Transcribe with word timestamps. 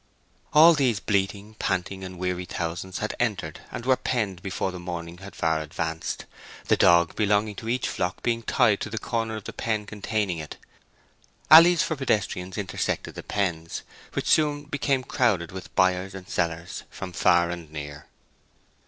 All 0.51 0.73
these 0.73 0.99
bleating, 0.99 1.53
panting, 1.59 2.03
and 2.03 2.17
weary 2.17 2.45
thousands 2.45 2.97
had 2.97 3.15
entered 3.19 3.61
and 3.71 3.85
were 3.85 3.95
penned 3.95 4.41
before 4.41 4.71
the 4.71 4.79
morning 4.79 5.19
had 5.19 5.35
far 5.35 5.61
advanced, 5.61 6.25
the 6.69 6.75
dog 6.75 7.15
belonging 7.15 7.53
to 7.57 7.69
each 7.69 7.87
flock 7.87 8.23
being 8.23 8.41
tied 8.41 8.79
to 8.81 8.89
the 8.89 8.97
corner 8.97 9.35
of 9.35 9.43
the 9.43 9.53
pen 9.53 9.85
containing 9.85 10.39
it. 10.39 10.57
Alleys 11.51 11.83
for 11.83 11.95
pedestrians 11.95 12.57
intersected 12.57 13.13
the 13.13 13.21
pens, 13.21 13.83
which 14.13 14.25
soon 14.25 14.63
became 14.63 15.03
crowded 15.03 15.51
with 15.51 15.75
buyers 15.75 16.15
and 16.15 16.27
sellers 16.27 16.81
from 16.89 17.11
far 17.13 17.51
and 17.51 17.69
near. 17.71 18.07